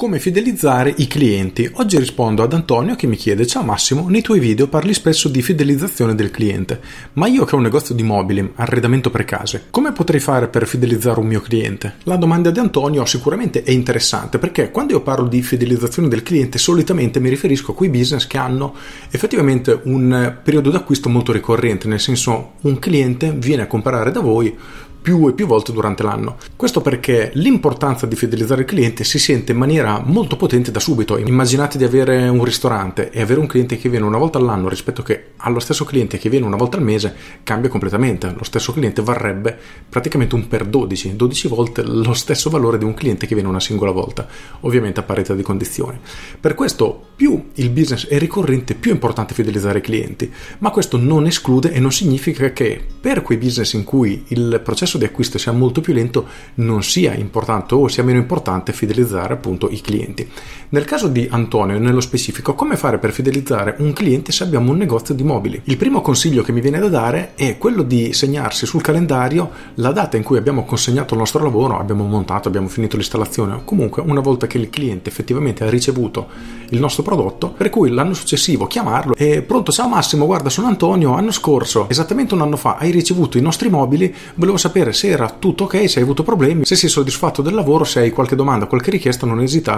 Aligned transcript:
Come 0.00 0.18
fidelizzare 0.18 0.94
i 0.96 1.06
clienti? 1.06 1.70
Oggi 1.74 1.98
rispondo 1.98 2.42
ad 2.42 2.54
Antonio 2.54 2.94
che 2.94 3.06
mi 3.06 3.16
chiede 3.16 3.46
Ciao 3.46 3.62
Massimo, 3.62 4.08
nei 4.08 4.22
tuoi 4.22 4.40
video 4.40 4.66
parli 4.66 4.94
spesso 4.94 5.28
di 5.28 5.42
fidelizzazione 5.42 6.14
del 6.14 6.30
cliente, 6.30 6.80
ma 7.12 7.26
io 7.26 7.44
che 7.44 7.54
ho 7.54 7.58
un 7.58 7.64
negozio 7.64 7.94
di 7.94 8.02
mobili, 8.02 8.52
arredamento 8.54 9.10
per 9.10 9.26
case, 9.26 9.66
come 9.68 9.92
potrei 9.92 10.18
fare 10.18 10.48
per 10.48 10.66
fidelizzare 10.66 11.20
un 11.20 11.26
mio 11.26 11.42
cliente? 11.42 11.96
La 12.04 12.16
domanda 12.16 12.50
di 12.50 12.58
Antonio 12.58 13.04
sicuramente 13.04 13.62
è 13.62 13.72
interessante 13.72 14.38
perché 14.38 14.70
quando 14.70 14.94
io 14.94 15.02
parlo 15.02 15.28
di 15.28 15.42
fidelizzazione 15.42 16.08
del 16.08 16.22
cliente 16.22 16.56
solitamente 16.56 17.20
mi 17.20 17.28
riferisco 17.28 17.72
a 17.72 17.74
quei 17.74 17.90
business 17.90 18.26
che 18.26 18.38
hanno 18.38 18.74
effettivamente 19.10 19.80
un 19.84 20.38
periodo 20.42 20.70
d'acquisto 20.70 21.10
molto 21.10 21.30
ricorrente, 21.30 21.88
nel 21.88 22.00
senso 22.00 22.52
un 22.62 22.78
cliente 22.78 23.34
viene 23.36 23.64
a 23.64 23.66
comprare 23.66 24.10
da 24.12 24.20
voi 24.20 24.56
più 25.00 25.28
e 25.28 25.32
più 25.32 25.46
volte 25.46 25.72
durante 25.72 26.02
l'anno. 26.02 26.36
Questo 26.56 26.80
perché 26.80 27.30
l'importanza 27.34 28.06
di 28.06 28.16
fidelizzare 28.16 28.62
il 28.62 28.66
cliente 28.66 29.04
si 29.04 29.18
sente 29.18 29.52
in 29.52 29.58
maniera 29.58 29.89
molto 29.98 30.36
potente 30.36 30.70
da 30.70 30.78
subito. 30.78 31.18
Immaginate 31.18 31.78
di 31.78 31.84
avere 31.84 32.28
un 32.28 32.44
ristorante 32.44 33.10
e 33.10 33.20
avere 33.20 33.40
un 33.40 33.46
cliente 33.46 33.76
che 33.76 33.88
viene 33.88 34.04
una 34.04 34.18
volta 34.18 34.38
all'anno 34.38 34.68
rispetto 34.68 35.04
allo 35.38 35.58
stesso 35.58 35.84
cliente 35.84 36.18
che 36.18 36.28
viene 36.28 36.46
una 36.46 36.56
volta 36.56 36.76
al 36.76 36.82
mese 36.82 37.14
cambia 37.42 37.70
completamente. 37.70 38.32
Lo 38.36 38.44
stesso 38.44 38.72
cliente 38.72 39.02
varrebbe 39.02 39.58
praticamente 39.88 40.34
un 40.34 40.46
per 40.46 40.66
12, 40.66 41.16
12 41.16 41.48
volte 41.48 41.82
lo 41.82 42.12
stesso 42.12 42.50
valore 42.50 42.78
di 42.78 42.84
un 42.84 42.94
cliente 42.94 43.26
che 43.26 43.34
viene 43.34 43.48
una 43.48 43.60
singola 43.60 43.90
volta, 43.90 44.26
ovviamente 44.60 45.00
a 45.00 45.02
parità 45.02 45.34
di 45.34 45.42
condizioni. 45.42 45.98
Per 46.38 46.54
questo 46.54 47.08
più 47.16 47.50
il 47.54 47.70
business 47.70 48.06
è 48.06 48.18
ricorrente, 48.18 48.74
più 48.74 48.90
è 48.90 48.94
importante 48.94 49.34
fidelizzare 49.34 49.78
i 49.78 49.82
clienti, 49.82 50.32
ma 50.58 50.70
questo 50.70 50.96
non 50.96 51.26
esclude 51.26 51.72
e 51.72 51.80
non 51.80 51.92
significa 51.92 52.52
che 52.52 52.82
per 53.00 53.22
quei 53.22 53.38
business 53.38 53.72
in 53.72 53.84
cui 53.84 54.24
il 54.28 54.60
processo 54.62 54.98
di 54.98 55.04
acquisto 55.04 55.38
sia 55.38 55.52
molto 55.52 55.80
più 55.80 55.92
lento 55.92 56.26
non 56.54 56.82
sia 56.82 57.14
importante 57.14 57.74
o 57.74 57.88
sia 57.88 58.04
meno 58.04 58.18
importante 58.18 58.72
fidelizzare 58.72 59.34
appunto 59.34 59.68
i 59.70 59.79
clienti. 59.80 60.28
Nel 60.72 60.84
caso 60.84 61.08
di 61.08 61.26
Antonio, 61.28 61.78
nello 61.78 62.00
specifico, 62.00 62.54
come 62.54 62.76
fare 62.76 62.98
per 62.98 63.12
fidelizzare 63.12 63.74
un 63.78 63.92
cliente 63.92 64.30
se 64.30 64.44
abbiamo 64.44 64.70
un 64.70 64.76
negozio 64.76 65.14
di 65.14 65.24
mobili? 65.24 65.60
Il 65.64 65.76
primo 65.76 66.00
consiglio 66.00 66.42
che 66.42 66.52
mi 66.52 66.60
viene 66.60 66.78
da 66.78 66.88
dare 66.88 67.32
è 67.34 67.58
quello 67.58 67.82
di 67.82 68.12
segnarsi 68.12 68.66
sul 68.66 68.80
calendario 68.80 69.50
la 69.74 69.90
data 69.90 70.16
in 70.16 70.22
cui 70.22 70.38
abbiamo 70.38 70.64
consegnato 70.64 71.14
il 71.14 71.20
nostro 71.20 71.42
lavoro, 71.42 71.78
abbiamo 71.78 72.04
montato, 72.04 72.46
abbiamo 72.46 72.68
finito 72.68 72.96
l'installazione 72.96 73.62
comunque 73.64 74.02
una 74.06 74.20
volta 74.20 74.46
che 74.46 74.58
il 74.58 74.70
cliente 74.70 75.08
effettivamente 75.08 75.64
ha 75.64 75.70
ricevuto 75.70 76.28
il 76.70 76.78
nostro 76.78 77.02
prodotto, 77.02 77.50
per 77.50 77.68
cui 77.70 77.90
l'anno 77.90 78.14
successivo 78.14 78.66
chiamarlo 78.66 79.14
e 79.16 79.42
pronto, 79.42 79.72
ciao 79.72 79.88
Massimo, 79.88 80.26
guarda 80.26 80.50
sono 80.50 80.68
Antonio, 80.68 81.14
anno 81.14 81.32
scorso, 81.32 81.88
esattamente 81.88 82.34
un 82.34 82.42
anno 82.42 82.56
fa, 82.56 82.76
hai 82.76 82.90
ricevuto 82.90 83.38
i 83.38 83.40
nostri 83.40 83.68
mobili, 83.68 84.14
volevo 84.34 84.56
sapere 84.56 84.92
se 84.92 85.08
era 85.08 85.28
tutto 85.36 85.64
ok, 85.64 85.88
se 85.88 85.98
hai 85.98 86.04
avuto 86.04 86.22
problemi, 86.22 86.64
se 86.64 86.76
sei 86.76 86.88
soddisfatto 86.88 87.42
del 87.42 87.54
lavoro, 87.54 87.84
se 87.84 88.00
hai 88.00 88.10
qualche 88.10 88.36
domanda, 88.36 88.66
qualche 88.66 88.90
richiesta, 88.90 89.26
non 89.26 89.40
esitare 89.40 89.69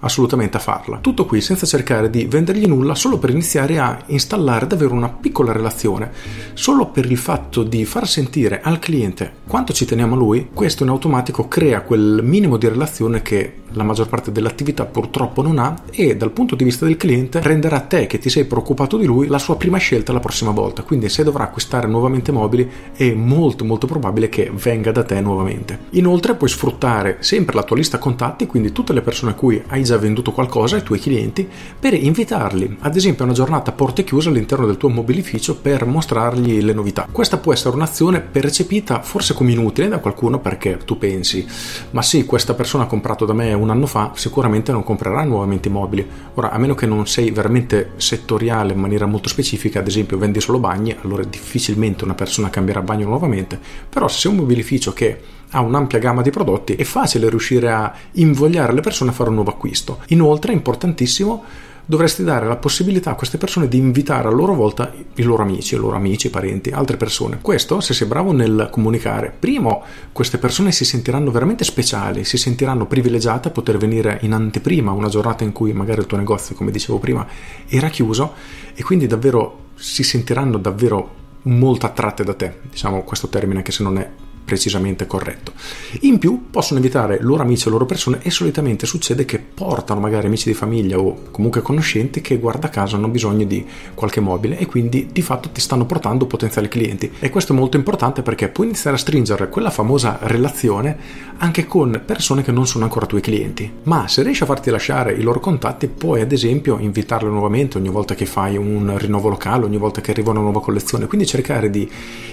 assolutamente 0.00 0.56
a 0.56 0.60
farla. 0.60 0.98
Tutto 0.98 1.26
qui 1.26 1.40
senza 1.40 1.66
cercare 1.66 2.10
di 2.10 2.24
vendergli 2.26 2.66
nulla, 2.66 2.94
solo 2.94 3.18
per 3.18 3.30
iniziare 3.30 3.78
a 3.78 4.02
installare 4.06 4.66
davvero 4.66 4.94
una 4.94 5.08
piccola 5.08 5.52
relazione. 5.52 6.10
Solo 6.54 6.86
per 6.86 7.10
il 7.10 7.18
fatto 7.18 7.62
di 7.62 7.84
far 7.84 8.06
sentire 8.08 8.60
al 8.62 8.78
cliente 8.78 9.40
quanto 9.46 9.72
ci 9.72 9.84
teniamo 9.84 10.14
a 10.14 10.18
lui, 10.18 10.48
questo 10.52 10.82
in 10.82 10.88
automatico 10.88 11.48
crea 11.48 11.82
quel 11.82 12.20
minimo 12.22 12.56
di 12.56 12.68
relazione 12.68 13.22
che 13.22 13.60
la 13.74 13.84
maggior 13.84 14.08
parte 14.08 14.32
dell'attività 14.32 14.84
purtroppo 14.84 15.42
non 15.42 15.58
ha 15.58 15.74
e 15.90 16.16
dal 16.16 16.30
punto 16.30 16.54
di 16.54 16.64
vista 16.64 16.84
del 16.84 16.96
cliente 16.96 17.40
renderà 17.40 17.80
te 17.80 18.06
che 18.06 18.18
ti 18.18 18.28
sei 18.28 18.44
preoccupato 18.44 18.96
di 18.96 19.06
lui 19.06 19.28
la 19.28 19.38
sua 19.38 19.56
prima 19.56 19.78
scelta 19.78 20.12
la 20.12 20.20
prossima 20.20 20.50
volta. 20.50 20.82
Quindi 20.82 21.08
se 21.08 21.24
dovrà 21.24 21.44
acquistare 21.44 21.86
nuovamente 21.86 22.32
mobili 22.32 22.68
è 22.94 23.12
molto 23.12 23.64
molto 23.64 23.86
probabile 23.86 24.28
che 24.28 24.50
venga 24.52 24.92
da 24.92 25.04
te 25.04 25.20
nuovamente. 25.20 25.78
Inoltre 25.90 26.34
puoi 26.34 26.50
sfruttare 26.50 27.18
sempre 27.20 27.54
la 27.54 27.62
tua 27.62 27.76
lista 27.76 27.98
contatti, 27.98 28.46
quindi 28.46 28.72
tutte 28.72 28.92
le 28.92 29.00
persone 29.00 29.21
a 29.30 29.34
cui 29.34 29.62
hai 29.68 29.84
già 29.84 29.96
venduto 29.98 30.32
qualcosa, 30.32 30.76
i 30.76 30.82
tuoi 30.82 30.98
clienti, 30.98 31.48
per 31.78 31.94
invitarli, 31.94 32.78
ad 32.80 32.96
esempio 32.96 33.24
a 33.24 33.26
una 33.26 33.36
giornata 33.36 33.70
a 33.70 33.74
porte 33.74 34.04
chiuse 34.04 34.28
all'interno 34.28 34.66
del 34.66 34.76
tuo 34.76 34.88
mobilificio 34.88 35.56
per 35.56 35.84
mostrargli 35.84 36.60
le 36.60 36.72
novità. 36.72 37.06
Questa 37.10 37.38
può 37.38 37.52
essere 37.52 37.74
un'azione 37.74 38.20
percepita 38.20 39.02
forse 39.02 39.34
come 39.34 39.52
inutile 39.52 39.88
da 39.88 39.98
qualcuno 39.98 40.40
perché 40.40 40.78
tu 40.84 40.98
pensi, 40.98 41.46
ma 41.90 42.02
sì, 42.02 42.24
questa 42.24 42.54
persona 42.54 42.84
ha 42.84 42.86
comprato 42.86 43.24
da 43.24 43.32
me 43.32 43.52
un 43.52 43.70
anno 43.70 43.86
fa, 43.86 44.12
sicuramente 44.14 44.72
non 44.72 44.82
comprerà 44.82 45.22
nuovamente 45.24 45.68
i 45.68 45.72
mobili. 45.72 46.06
Ora, 46.34 46.50
a 46.50 46.58
meno 46.58 46.74
che 46.74 46.86
non 46.86 47.06
sei 47.06 47.30
veramente 47.30 47.92
settoriale 47.96 48.72
in 48.72 48.80
maniera 48.80 49.06
molto 49.06 49.28
specifica, 49.28 49.80
ad 49.80 49.86
esempio 49.86 50.18
vendi 50.18 50.40
solo 50.40 50.58
bagni, 50.58 50.96
allora 51.02 51.22
difficilmente 51.24 52.04
una 52.04 52.14
persona 52.14 52.50
cambierà 52.50 52.80
bagno 52.80 53.06
nuovamente, 53.06 53.58
però 53.88 54.08
se 54.08 54.20
sei 54.20 54.30
un 54.30 54.38
mobilificio 54.38 54.92
che 54.92 55.20
ha 55.52 55.60
un'ampia 55.60 55.98
gamma 55.98 56.22
di 56.22 56.30
prodotti, 56.30 56.74
è 56.74 56.84
facile 56.84 57.30
riuscire 57.30 57.70
a 57.70 57.92
invogliare 58.12 58.72
le 58.72 58.80
persone 58.80 59.10
a 59.10 59.14
fare 59.14 59.28
un 59.28 59.36
nuovo 59.36 59.50
acquisto. 59.50 60.00
Inoltre 60.08 60.52
è 60.52 60.54
importantissimo 60.54 61.44
dovresti 61.84 62.22
dare 62.22 62.46
la 62.46 62.56
possibilità 62.56 63.10
a 63.10 63.14
queste 63.14 63.38
persone 63.38 63.68
di 63.68 63.76
invitare 63.76 64.28
a 64.28 64.30
loro 64.30 64.54
volta 64.54 64.92
i 65.14 65.22
loro 65.22 65.42
amici, 65.42 65.74
i 65.74 65.78
loro 65.78 65.96
amici, 65.96 66.28
i 66.28 66.30
parenti, 66.30 66.70
altre 66.70 66.96
persone. 66.96 67.38
Questo, 67.40 67.80
se 67.80 67.92
sei 67.92 68.06
bravo 68.06 68.32
nel 68.32 68.68
comunicare, 68.70 69.34
primo, 69.36 69.82
queste 70.12 70.38
persone 70.38 70.72
si 70.72 70.84
sentiranno 70.84 71.30
veramente 71.30 71.64
speciali, 71.64 72.24
si 72.24 72.36
sentiranno 72.36 72.86
privilegiate 72.86 73.48
a 73.48 73.50
poter 73.50 73.78
venire 73.78 74.18
in 74.22 74.32
anteprima 74.32 74.92
una 74.92 75.08
giornata 75.08 75.44
in 75.44 75.52
cui 75.52 75.72
magari 75.72 76.00
il 76.00 76.06
tuo 76.06 76.16
negozio, 76.16 76.54
come 76.54 76.70
dicevo 76.70 76.98
prima, 76.98 77.26
era 77.68 77.88
chiuso 77.88 78.34
e 78.74 78.82
quindi 78.82 79.06
davvero 79.06 79.70
si 79.74 80.02
sentiranno 80.02 80.58
davvero 80.58 81.20
molto 81.42 81.86
attratte 81.86 82.22
da 82.22 82.34
te, 82.34 82.60
diciamo 82.70 83.02
questo 83.02 83.28
termine 83.28 83.58
anche 83.58 83.72
se 83.72 83.82
non 83.82 83.98
è 83.98 84.08
precisamente 84.44 85.06
corretto. 85.06 85.52
In 86.00 86.18
più 86.18 86.46
possono 86.50 86.78
invitare 86.78 87.18
loro 87.20 87.42
amici 87.42 87.68
e 87.68 87.70
loro 87.70 87.86
persone 87.86 88.20
e 88.22 88.30
solitamente 88.30 88.86
succede 88.86 89.24
che 89.24 89.38
portano 89.38 90.00
magari 90.00 90.26
amici 90.26 90.48
di 90.48 90.54
famiglia 90.54 90.98
o 90.98 91.30
comunque 91.30 91.62
conoscenti 91.62 92.20
che 92.20 92.38
guarda 92.38 92.68
caso 92.68 92.96
hanno 92.96 93.08
bisogno 93.08 93.44
di 93.44 93.64
qualche 93.94 94.20
mobile 94.20 94.58
e 94.58 94.66
quindi 94.66 95.08
di 95.12 95.22
fatto 95.22 95.50
ti 95.50 95.60
stanno 95.60 95.86
portando 95.86 96.26
potenziali 96.26 96.68
clienti. 96.68 97.10
E 97.18 97.30
questo 97.30 97.52
è 97.52 97.56
molto 97.56 97.76
importante 97.76 98.22
perché 98.22 98.48
puoi 98.48 98.66
iniziare 98.68 98.96
a 98.96 98.98
stringere 98.98 99.48
quella 99.48 99.70
famosa 99.70 100.18
relazione 100.22 101.30
anche 101.38 101.66
con 101.66 102.02
persone 102.04 102.42
che 102.42 102.52
non 102.52 102.66
sono 102.66 102.84
ancora 102.84 103.06
tuoi 103.06 103.20
clienti. 103.20 103.70
Ma 103.84 104.06
se 104.08 104.22
riesci 104.22 104.42
a 104.42 104.46
farti 104.46 104.70
lasciare 104.70 105.12
i 105.12 105.22
loro 105.22 105.40
contatti 105.40 105.88
puoi 105.88 106.20
ad 106.20 106.32
esempio 106.32 106.78
invitarli 106.78 107.28
nuovamente 107.28 107.78
ogni 107.78 107.88
volta 107.88 108.14
che 108.14 108.26
fai 108.26 108.56
un 108.56 108.96
rinnovo 108.96 109.28
locale 109.28 109.64
ogni 109.64 109.78
volta 109.78 110.00
che 110.00 110.12
arriva 110.12 110.30
una 110.30 110.40
nuova 110.40 110.60
collezione. 110.60 111.06
Quindi 111.06 111.26
cercare 111.26 111.70
di 111.70 111.88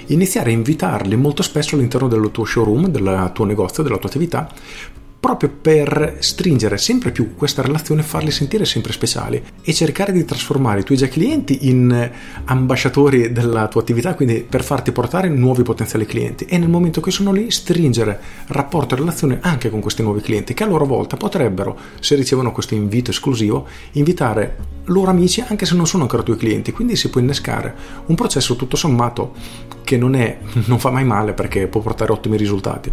iniziare 0.08 0.50
a 0.50 0.54
invitarli 0.54 1.16
molto 1.16 1.44
spesso 1.44 1.76
all'interno 1.76 1.99
all'interno 2.00 2.08
del 2.08 2.32
tuo 2.32 2.46
showroom, 2.46 2.88
del 2.88 3.32
tuo 3.34 3.46
negozio, 3.46 3.84
della 3.84 3.98
tua 3.98 4.10
attività, 4.10 4.50
proprio 5.20 5.50
per 5.50 6.18
stringere 6.20 6.78
sempre 6.78 7.12
più 7.12 7.36
questa 7.36 7.62
relazione, 7.62 8.04
farli 8.04 8.32
sentire 8.32 8.64
sempre 8.66 8.94
speciali 8.94 9.42
e 9.62 9.74
cercare 9.74 10.14
di 10.14 10.24
trasformare 10.24 10.80
i 10.80 10.84
tuoi 10.84 10.98
già 10.98 11.08
clienti 11.08 11.68
in 11.70 12.10
ambasciatori 12.46 13.32
della 13.32 13.68
tua 13.68 13.82
attività, 13.82 14.16
quindi 14.16 14.46
per 14.48 14.64
farti 14.64 14.92
portare 14.92 15.28
nuovi 15.28 15.64
potenziali 15.64 16.06
clienti 16.06 16.46
e 16.46 16.58
nel 16.58 16.70
momento 16.70 17.02
che 17.02 17.12
sono 17.12 17.34
lì 17.34 17.52
stringere 17.52 18.20
rapporto 18.48 18.96
e 18.96 19.00
relazione 19.00 19.40
anche 19.42 19.70
con 19.70 19.82
questi 19.82 20.04
nuovi 20.04 20.22
clienti 20.22 20.54
che 20.54 20.64
a 20.64 20.68
loro 20.68 20.86
volta 20.86 21.18
potrebbero, 21.18 21.78
se 22.00 22.16
ricevono 22.16 22.52
questo 22.52 22.74
invito 22.74 23.12
esclusivo, 23.12 23.68
invitare 23.94 24.78
loro 24.86 25.12
amici 25.12 25.44
anche 25.46 25.66
se 25.66 25.76
non 25.76 25.86
sono 25.86 26.04
ancora 26.04 26.24
tuoi 26.24 26.38
clienti, 26.38 26.72
quindi 26.72 26.96
si 26.96 27.10
può 27.10 27.20
innescare 27.20 27.76
un 28.06 28.16
processo 28.16 28.56
tutto 28.56 28.78
sommato 28.78 29.34
che 29.84 29.98
non, 29.98 30.16
è, 30.16 30.40
non 30.66 30.80
fa 30.80 30.92
mai 30.92 31.04
male 31.04 31.34
perché 31.34 31.68
può 31.68 31.82
portare 31.82 32.12
ottimi 32.12 32.38
risultati. 32.38 32.92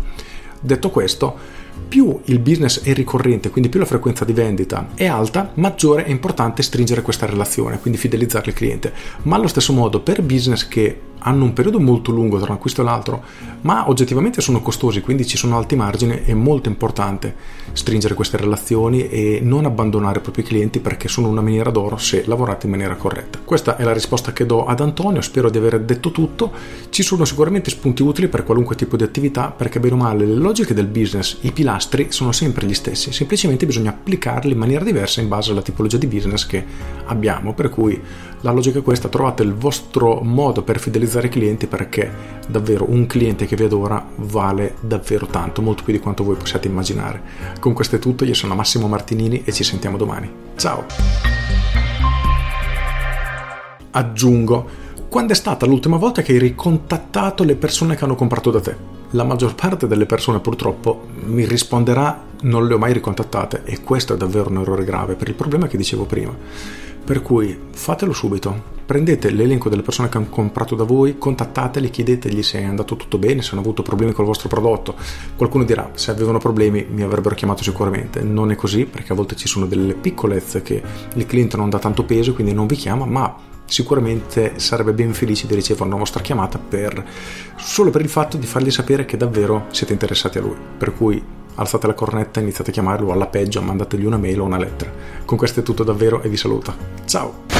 Detto 0.58 0.90
questo, 0.90 1.64
più 1.88 2.18
il 2.24 2.38
business 2.38 2.82
è 2.82 2.92
ricorrente, 2.92 3.50
quindi 3.50 3.70
più 3.70 3.78
la 3.78 3.86
frequenza 3.86 4.24
di 4.24 4.32
vendita 4.32 4.88
è 4.94 5.06
alta, 5.06 5.52
maggiore 5.54 6.04
è 6.04 6.10
importante 6.10 6.62
stringere 6.62 7.02
questa 7.02 7.26
relazione, 7.26 7.78
quindi 7.78 7.98
fidelizzare 7.98 8.48
il 8.48 8.54
cliente. 8.54 8.92
Ma 9.22 9.36
allo 9.36 9.48
stesso 9.48 9.72
modo 9.72 10.00
per 10.00 10.22
business 10.22 10.66
che 10.66 11.00
hanno 11.26 11.44
un 11.44 11.52
periodo 11.52 11.80
molto 11.80 12.12
lungo 12.12 12.38
tra 12.38 12.50
un 12.50 12.56
acquisto 12.56 12.82
e 12.82 12.84
l'altro, 12.84 13.22
ma 13.62 13.88
oggettivamente 13.88 14.40
sono 14.40 14.62
costosi, 14.62 15.00
quindi 15.00 15.26
ci 15.26 15.36
sono 15.36 15.56
alti 15.56 15.74
margini, 15.74 16.22
è 16.24 16.34
molto 16.34 16.68
importante 16.68 17.34
stringere 17.72 18.14
queste 18.14 18.36
relazioni 18.36 19.08
e 19.08 19.40
non 19.42 19.64
abbandonare 19.64 20.18
i 20.18 20.22
propri 20.22 20.44
clienti 20.44 20.78
perché 20.78 21.08
sono 21.08 21.28
una 21.28 21.40
miniera 21.40 21.70
d'oro 21.70 21.96
se 21.96 22.22
lavorate 22.26 22.66
in 22.66 22.72
maniera 22.72 22.94
corretta. 22.94 23.40
Questa 23.44 23.76
è 23.76 23.82
la 23.82 23.92
risposta 23.92 24.32
che 24.32 24.46
do 24.46 24.66
ad 24.66 24.80
Antonio, 24.80 25.20
spero 25.20 25.50
di 25.50 25.58
aver 25.58 25.80
detto 25.80 26.12
tutto. 26.12 26.52
Ci 26.90 27.02
sono 27.02 27.24
sicuramente 27.24 27.70
spunti 27.70 28.02
utili 28.02 28.28
per 28.28 28.44
qualunque 28.44 28.76
tipo 28.76 28.96
di 28.96 29.02
attività 29.02 29.50
perché 29.50 29.80
bene 29.80 29.94
o 29.94 29.98
male 29.98 30.26
le 30.26 30.34
logiche 30.34 30.74
del 30.74 30.86
business, 30.86 31.38
i 31.40 31.50
pilastri 31.50 32.06
sono 32.10 32.30
sempre 32.30 32.66
gli 32.66 32.74
stessi, 32.74 33.12
semplicemente 33.12 33.66
bisogna 33.66 33.90
applicarli 33.90 34.52
in 34.52 34.58
maniera 34.58 34.84
diversa 34.84 35.20
in 35.20 35.28
base 35.28 35.50
alla 35.50 35.62
tipologia 35.62 35.96
di 35.96 36.06
business 36.06 36.46
che 36.46 36.64
abbiamo, 37.06 37.52
per 37.52 37.68
cui 37.68 38.00
la 38.42 38.52
logica 38.52 38.78
è 38.78 38.82
questa, 38.82 39.08
trovate 39.08 39.42
il 39.42 39.54
vostro 39.54 40.20
modo 40.22 40.62
per 40.62 40.78
fidelizzare 40.78 41.15
i 41.24 41.28
clienti 41.30 41.66
perché 41.66 42.34
davvero 42.46 42.90
un 42.90 43.06
cliente 43.06 43.46
che 43.46 43.56
vi 43.56 43.64
adora 43.64 44.06
vale 44.16 44.74
davvero 44.80 45.26
tanto, 45.26 45.62
molto 45.62 45.82
più 45.82 45.92
di 45.92 45.98
quanto 45.98 46.22
voi 46.22 46.36
possiate 46.36 46.68
immaginare. 46.68 47.22
Con 47.58 47.72
questo 47.72 47.96
è 47.96 47.98
tutto, 47.98 48.24
io 48.24 48.34
sono 48.34 48.54
Massimo 48.54 48.86
Martinini 48.86 49.42
e 49.44 49.52
ci 49.52 49.64
sentiamo 49.64 49.96
domani. 49.96 50.30
Ciao! 50.56 50.84
Aggiungo 53.90 54.84
quando 55.08 55.32
è 55.32 55.36
stata 55.36 55.64
l'ultima 55.66 55.96
volta 55.96 56.20
che 56.20 56.32
hai 56.32 56.38
ricontattato 56.38 57.44
le 57.44 57.54
persone 57.54 57.96
che 57.96 58.04
hanno 58.04 58.16
comprato 58.16 58.50
da 58.50 58.60
te? 58.60 58.76
La 59.10 59.24
maggior 59.24 59.54
parte 59.54 59.86
delle 59.86 60.04
persone 60.04 60.40
purtroppo 60.40 61.06
mi 61.24 61.46
risponderà 61.46 62.24
non 62.42 62.66
le 62.66 62.74
ho 62.74 62.78
mai 62.78 62.92
ricontattate 62.92 63.62
e 63.64 63.80
questo 63.80 64.14
è 64.14 64.16
davvero 64.16 64.50
un 64.50 64.58
errore 64.58 64.84
grave 64.84 65.14
per 65.14 65.28
il 65.28 65.34
problema 65.34 65.68
che 65.68 65.76
dicevo 65.76 66.04
prima. 66.04 66.36
Per 67.06 67.22
cui 67.22 67.56
fatelo 67.70 68.12
subito, 68.12 68.74
prendete 68.84 69.30
l'elenco 69.30 69.68
delle 69.68 69.82
persone 69.82 70.08
che 70.08 70.16
hanno 70.16 70.28
comprato 70.28 70.74
da 70.74 70.82
voi, 70.82 71.18
contattateli, 71.18 71.88
chiedetegli 71.88 72.42
se 72.42 72.58
è 72.58 72.64
andato 72.64 72.96
tutto 72.96 73.16
bene, 73.16 73.42
se 73.42 73.52
hanno 73.52 73.60
avuto 73.60 73.84
problemi 73.84 74.10
col 74.10 74.24
vostro 74.24 74.48
prodotto. 74.48 74.96
Qualcuno 75.36 75.62
dirà 75.62 75.88
se 75.94 76.10
avevano 76.10 76.38
problemi 76.38 76.84
mi 76.90 77.02
avrebbero 77.02 77.36
chiamato 77.36 77.62
sicuramente. 77.62 78.22
Non 78.22 78.50
è 78.50 78.56
così 78.56 78.86
perché 78.86 79.12
a 79.12 79.14
volte 79.14 79.36
ci 79.36 79.46
sono 79.46 79.66
delle 79.66 79.94
piccolezze 79.94 80.62
che 80.62 80.82
il 81.14 81.26
cliente 81.26 81.56
non 81.56 81.70
dà 81.70 81.78
tanto 81.78 82.02
peso 82.02 82.34
quindi 82.34 82.52
non 82.52 82.66
vi 82.66 82.74
chiama, 82.74 83.04
ma 83.04 83.36
sicuramente 83.66 84.58
sarebbe 84.58 84.92
ben 84.92 85.14
felice 85.14 85.46
di 85.46 85.54
ricevere 85.54 85.86
una 85.86 85.98
vostra 85.98 86.22
chiamata 86.22 86.58
per, 86.58 87.04
solo 87.56 87.90
per 87.90 88.00
il 88.00 88.08
fatto 88.08 88.36
di 88.36 88.46
fargli 88.46 88.72
sapere 88.72 89.04
che 89.04 89.16
davvero 89.16 89.66
siete 89.70 89.92
interessati 89.92 90.38
a 90.38 90.40
lui. 90.40 90.56
Per 90.76 90.92
cui 90.92 91.22
alzate 91.56 91.86
la 91.86 91.94
cornetta, 91.94 92.40
iniziate 92.40 92.70
a 92.70 92.72
chiamarlo, 92.72 93.12
alla 93.12 93.26
peggio 93.26 93.60
mandategli 93.60 94.04
una 94.04 94.18
mail 94.18 94.40
o 94.40 94.44
una 94.44 94.58
lettera. 94.58 94.90
Con 95.24 95.36
questo 95.36 95.60
è 95.60 95.62
tutto 95.62 95.84
davvero 95.84 96.22
e 96.22 96.28
vi 96.28 96.36
saluto. 96.36 96.74
Ciao! 97.04 97.55